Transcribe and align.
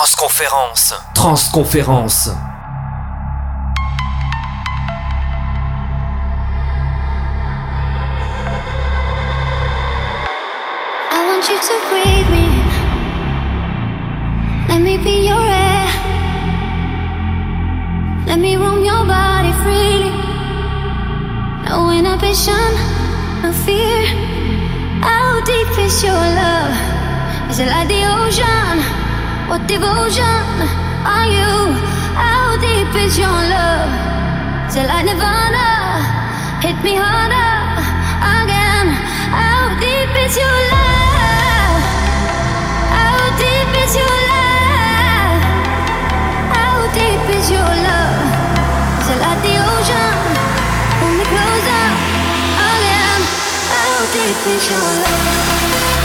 Transconférence. 0.00 0.94
Transconférence. 1.12 2.30
I 11.10 11.20
want 11.28 11.44
you 11.50 11.58
to 11.68 11.74
breathe 11.90 12.30
me. 12.32 12.46
Let 14.70 14.80
me 14.80 14.96
be 14.96 15.26
your 15.28 15.36
air. 15.36 15.88
Let 18.26 18.38
me 18.38 18.56
roam 18.56 18.82
your 18.82 19.04
body 19.04 19.52
freely. 19.60 20.12
No 21.68 21.90
inhibition, 21.90 22.72
no 23.42 23.52
fear. 23.52 24.06
How 25.02 25.42
deep 25.44 25.78
is 25.78 26.02
your 26.02 26.14
love? 26.14 26.72
Is 27.50 27.58
it 27.58 27.66
like 27.66 27.88
the 27.88 28.02
ocean? 28.08 28.99
What 29.50 29.66
devotion 29.66 30.46
are 31.02 31.26
you? 31.26 31.74
How 32.14 32.54
deep 32.62 32.94
is 32.94 33.18
your 33.18 33.26
love? 33.26 33.90
It 34.70 34.86
like 34.86 35.04
Nirvana? 35.04 35.66
Hit 36.62 36.78
me 36.86 36.94
harder 36.94 37.58
again. 38.38 38.94
How 39.34 39.74
deep 39.82 40.14
is 40.22 40.38
your 40.38 40.58
love? 40.70 41.82
How 42.94 43.18
deep 43.42 43.70
is 43.82 43.92
your 43.98 44.18
love? 44.30 45.42
How 46.54 46.86
deep 46.94 47.24
is 47.34 47.50
your 47.50 47.72
love? 47.90 48.30
It 49.10 49.18
like 49.18 49.40
the 49.42 49.54
ocean? 49.66 50.14
Pull 51.02 51.26
closer 51.26 51.86
again. 52.70 53.20
How 53.66 53.98
deep 54.14 54.46
is 54.46 54.62
your 54.70 54.90
love? 55.02 55.99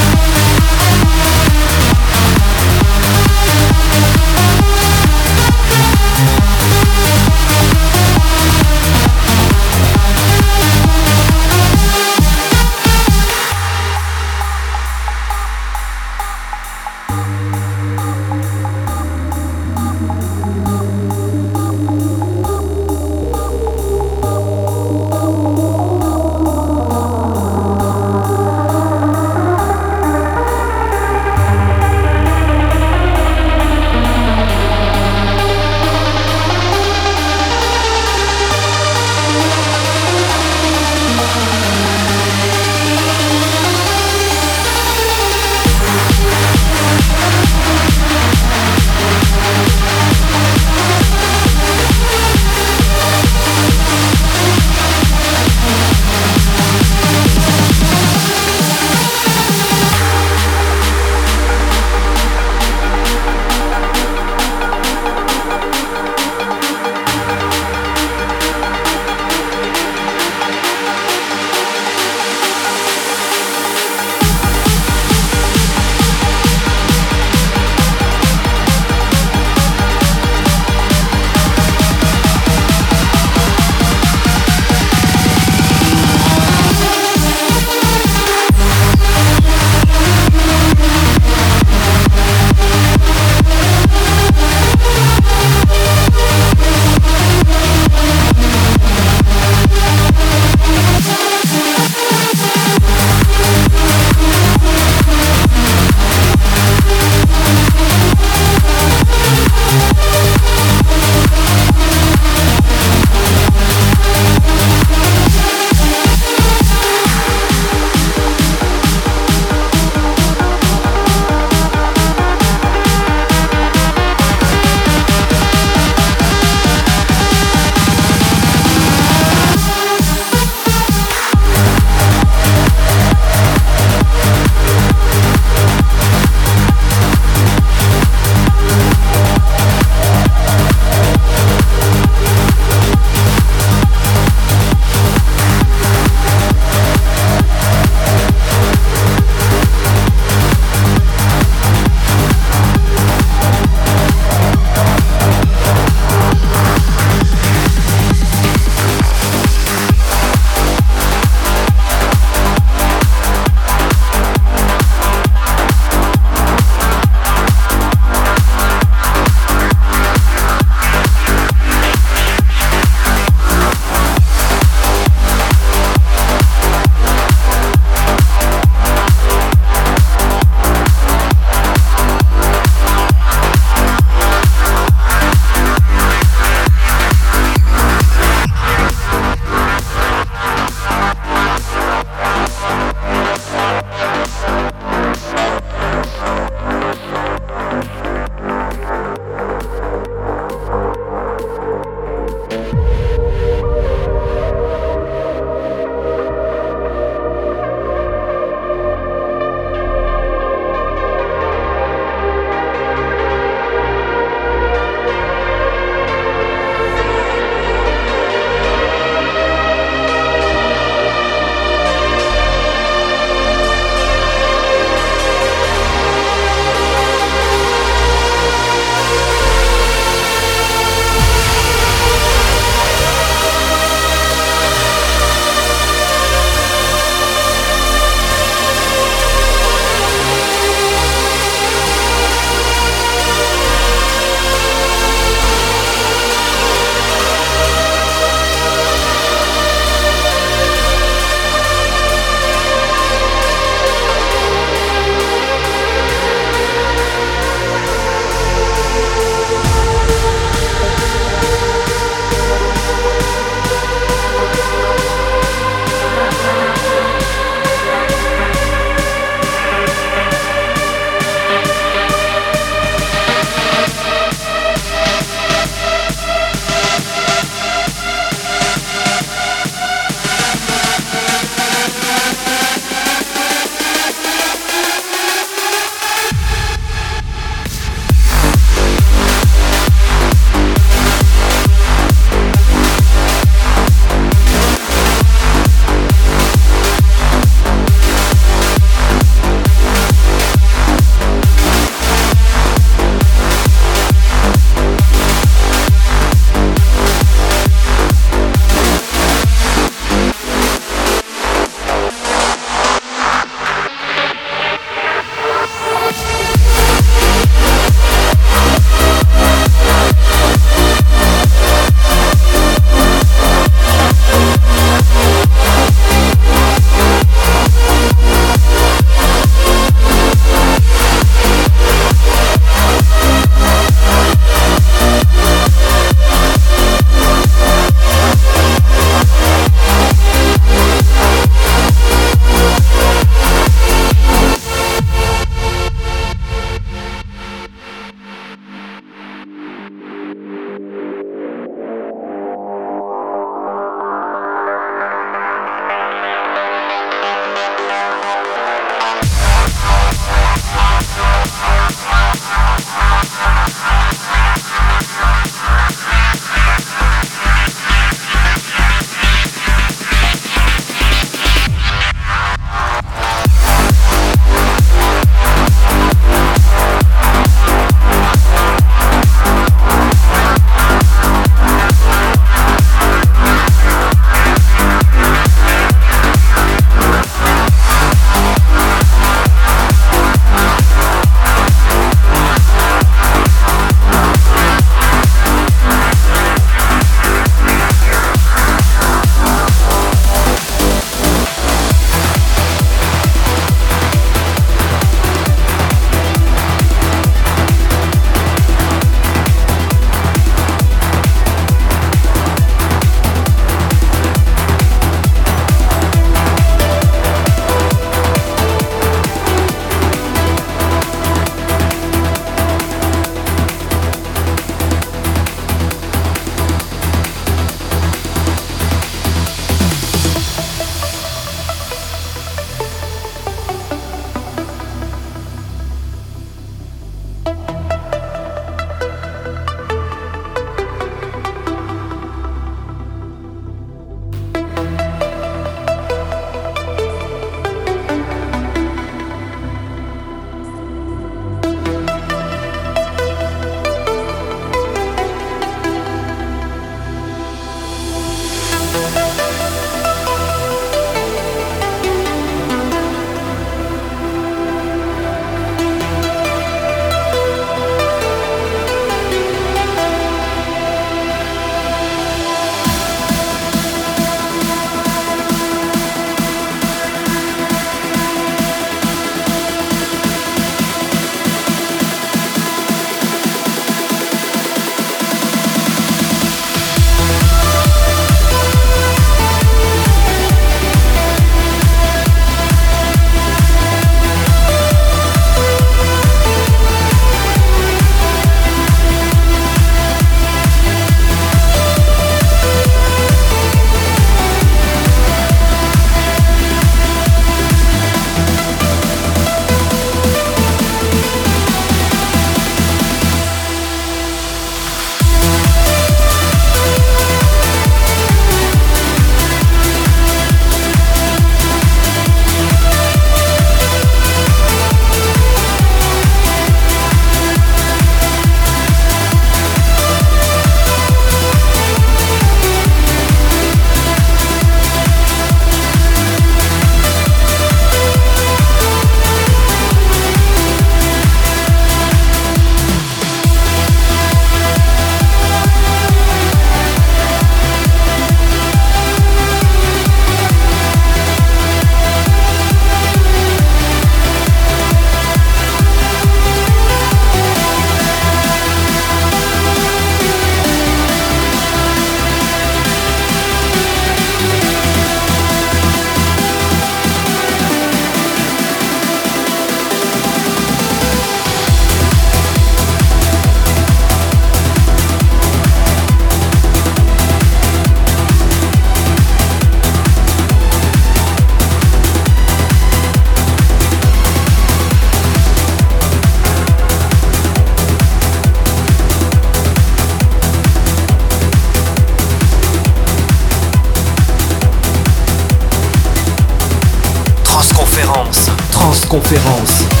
Transconférence. 598.71 600.00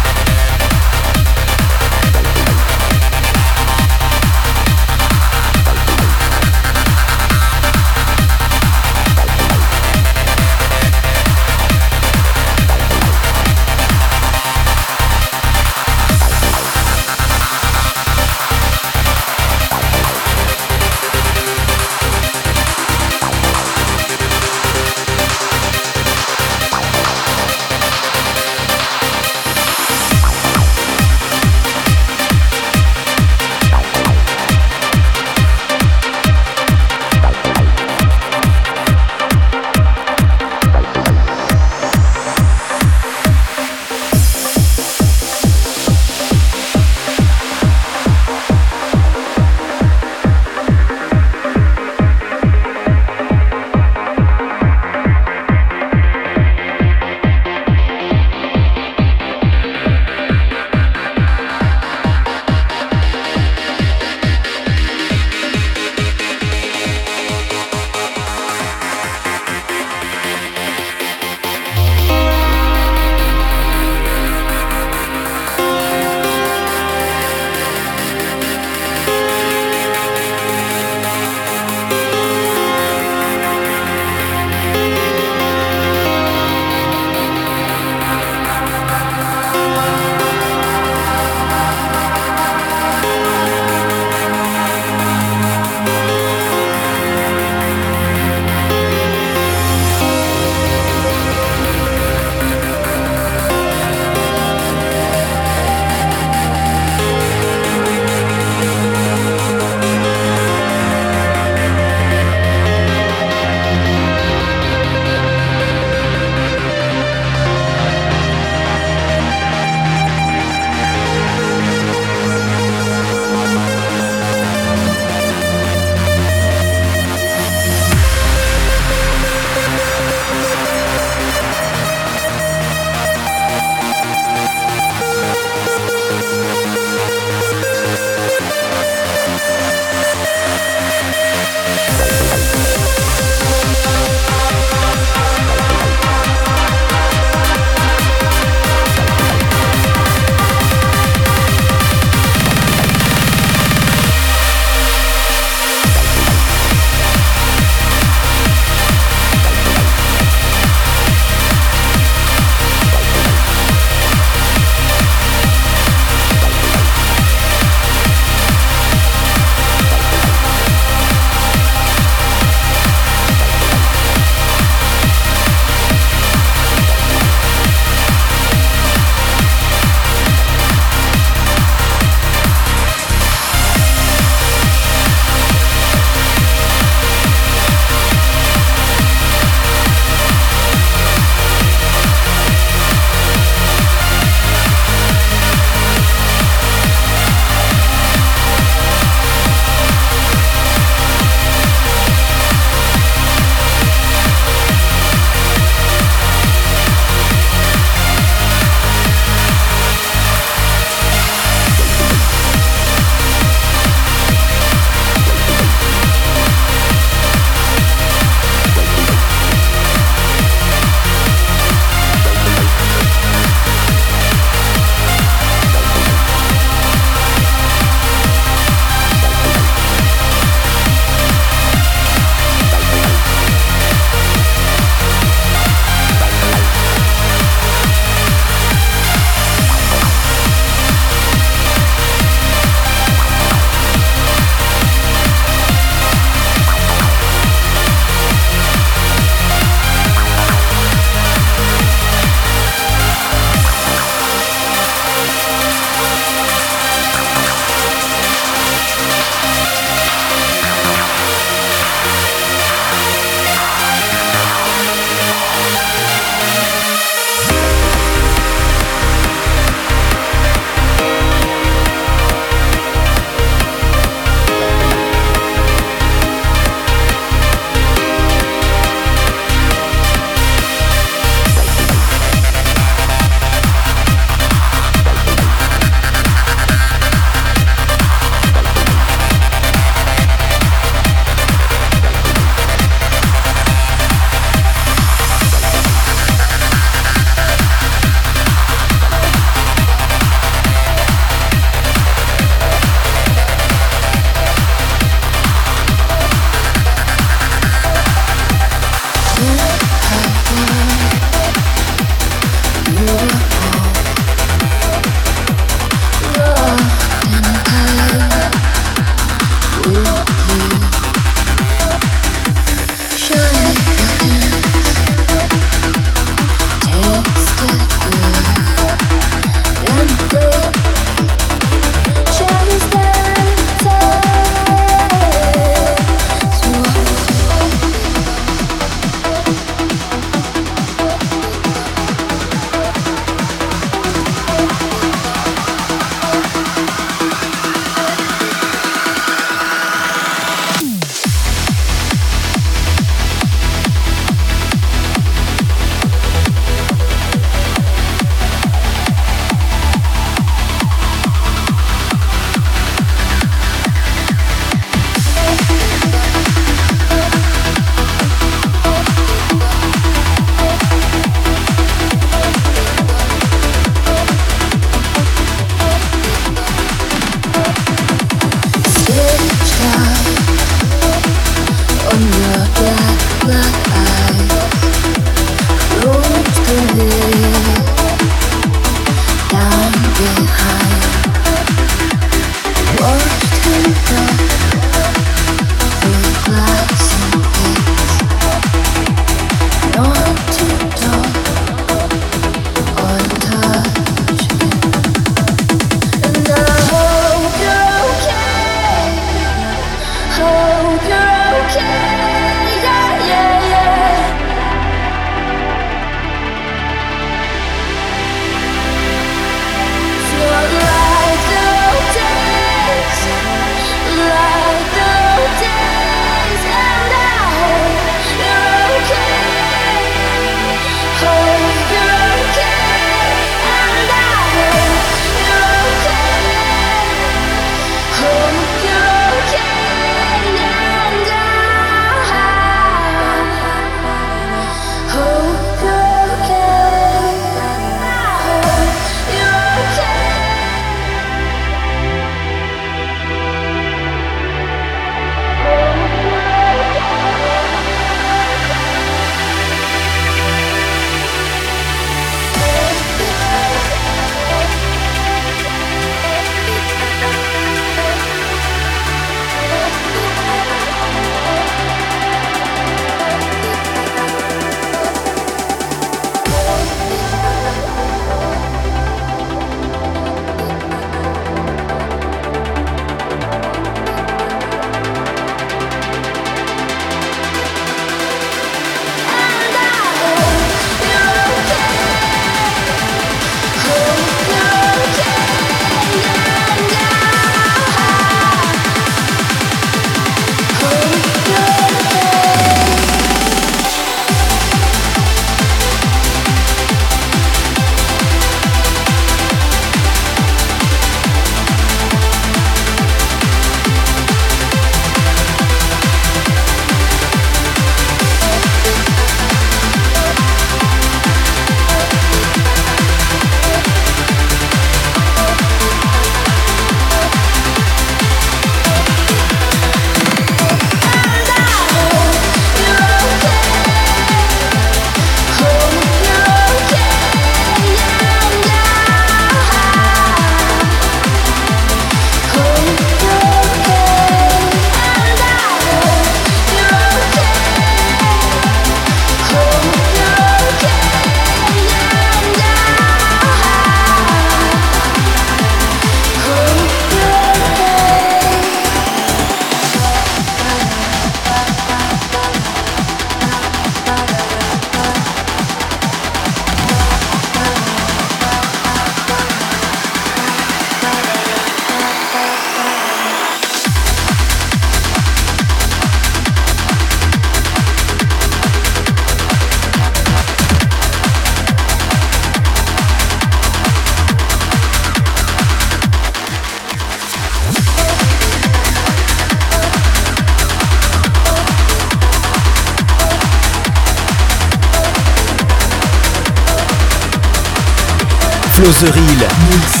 Causerie. 598.91 600.00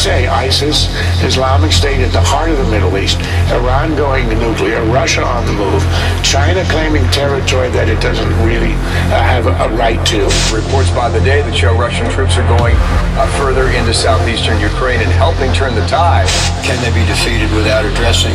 Say, 0.00 0.26
ISIS, 0.26 0.88
Islamic 1.22 1.72
State 1.72 2.00
at 2.00 2.10
the 2.10 2.24
heart 2.24 2.48
of 2.48 2.56
the 2.56 2.64
Middle 2.72 2.96
East, 2.96 3.20
Iran 3.52 3.94
going 3.96 4.32
nuclear, 4.40 4.80
Russia 4.88 5.22
on 5.22 5.44
the 5.44 5.52
move, 5.52 5.84
China 6.24 6.64
claiming 6.72 7.04
territory 7.12 7.68
that 7.68 7.84
it 7.92 8.00
doesn't 8.00 8.32
really 8.40 8.72
uh, 9.12 9.20
have 9.20 9.44
a, 9.44 9.68
right 9.76 10.00
to. 10.08 10.24
Reports 10.56 10.88
by 10.96 11.12
the 11.12 11.20
day 11.20 11.44
that 11.44 11.52
show 11.52 11.76
Russian 11.76 12.08
troops 12.08 12.40
are 12.40 12.48
going 12.48 12.72
uh, 13.20 13.28
further 13.36 13.68
into 13.76 13.92
southeastern 13.92 14.56
Ukraine 14.58 15.04
and 15.04 15.12
helping 15.20 15.52
turn 15.52 15.76
the 15.76 15.84
tide. 15.84 16.28
Can 16.64 16.80
they 16.80 16.92
be 16.96 17.04
defeated 17.04 17.52
without 17.52 17.84
addressing 17.84 18.32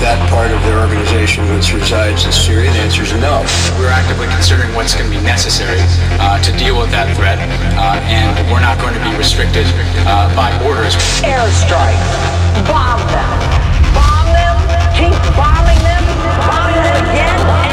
that 0.00 0.18
part 0.28 0.50
of 0.52 0.60
their 0.68 0.78
organization 0.80 1.48
which 1.54 1.72
resides 1.72 2.24
in 2.24 2.32
Syria? 2.32 2.70
The 2.72 2.82
answer 2.84 3.02
is 3.02 3.12
no. 3.16 3.40
We're 3.80 3.92
actively 3.92 4.28
considering 4.28 4.72
what's 4.74 4.94
going 4.94 5.08
to 5.08 5.14
be 5.14 5.22
necessary 5.24 5.80
uh, 6.20 6.40
to 6.42 6.50
deal 6.58 6.78
with 6.78 6.90
that 6.92 7.08
threat, 7.16 7.40
uh, 7.76 8.00
and 8.08 8.36
we're 8.52 8.60
not 8.60 8.76
going 8.80 8.94
to 8.94 9.02
be 9.02 9.12
restricted 9.16 9.64
uh, 10.04 10.28
by 10.36 10.52
borders. 10.60 10.94
Airstrike. 11.24 12.00
Bomb 12.68 13.00
them. 13.08 13.36
Bomb 13.96 14.28
them. 14.36 14.56
Keep 14.92 15.16
bombing 15.36 15.80
them. 15.84 16.04
Bomb 16.44 16.72
them 16.76 16.96
again. 17.10 17.65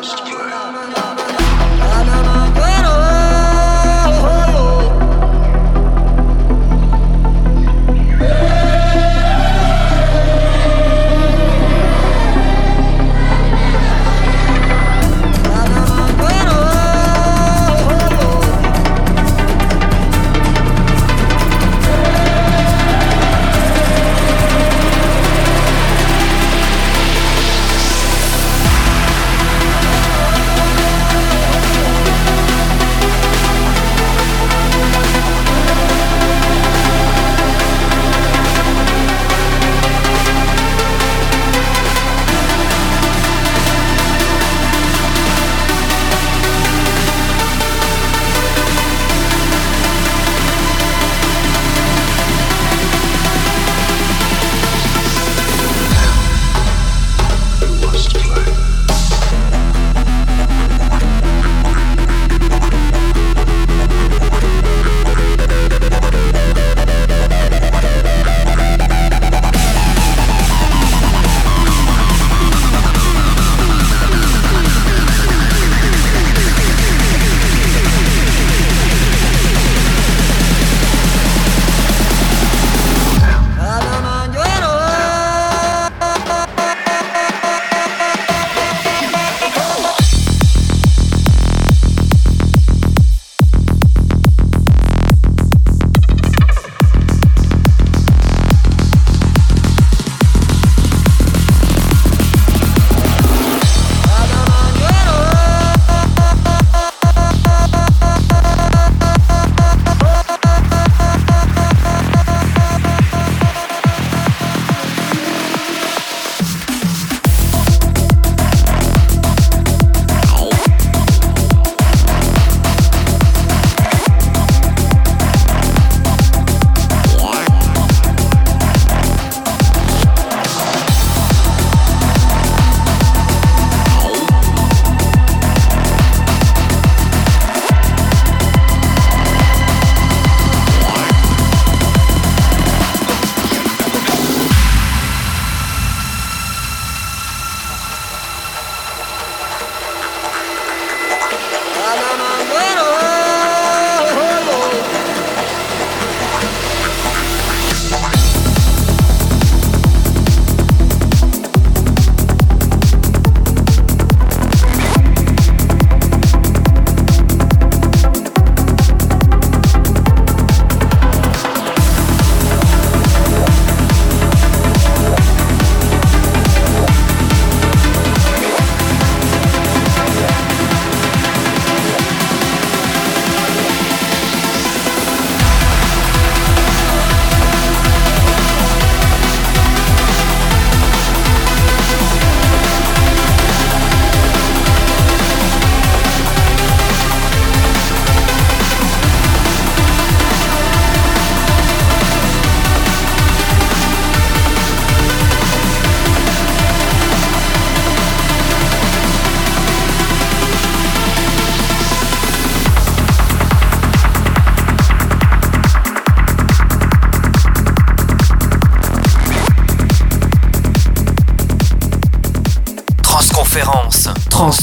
must 0.00 0.24
play. 0.24 1.09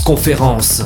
conférence. 0.08 0.84